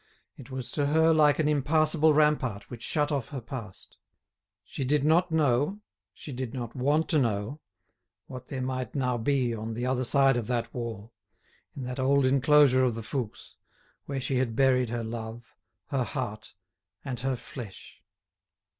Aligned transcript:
It 0.35 0.49
was, 0.49 0.71
to 0.71 0.87
her, 0.87 1.13
like 1.13 1.37
an 1.37 1.47
impassable 1.47 2.11
rampart, 2.11 2.71
which 2.71 2.81
shut 2.81 3.11
off 3.11 3.29
her 3.29 3.39
past. 3.39 3.97
She 4.63 4.83
did 4.83 5.03
not 5.03 5.29
know—she 5.31 6.31
did 6.31 6.55
not 6.55 6.75
want 6.75 7.07
to 7.09 7.19
know—what 7.19 8.47
there 8.47 8.63
might 8.63 8.95
now 8.95 9.19
be 9.19 9.53
on 9.53 9.75
the 9.75 9.85
other 9.85 10.03
side 10.03 10.37
of 10.37 10.47
that 10.47 10.73
wall, 10.73 11.13
in 11.75 11.83
that 11.83 11.99
old 11.99 12.25
enclosure 12.25 12.83
of 12.83 12.95
the 12.95 13.03
Fouques, 13.03 13.57
where 14.07 14.19
she 14.19 14.37
had 14.37 14.55
buried 14.55 14.89
her 14.89 15.03
love, 15.03 15.53
her 15.89 16.03
heart 16.03 16.55
and 17.05 17.19
her 17.19 17.35
flesh. 17.35 18.01